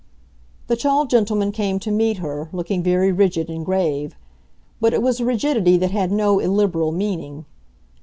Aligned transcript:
The 0.65 0.75
tall 0.75 1.05
gentleman 1.05 1.51
came 1.51 1.77
to 1.81 1.91
meet 1.91 2.17
her, 2.17 2.49
looking 2.51 2.81
very 2.81 3.11
rigid 3.11 3.49
and 3.51 3.63
grave. 3.63 4.15
But 4.79 4.95
it 4.95 5.01
was 5.03 5.19
a 5.19 5.25
rigidity 5.25 5.77
that 5.77 5.91
had 5.91 6.11
no 6.11 6.39
illiberal 6.39 6.91
meaning. 6.91 7.45